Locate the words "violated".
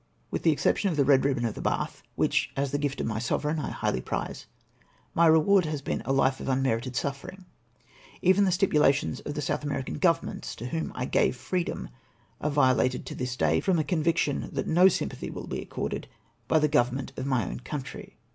12.49-13.05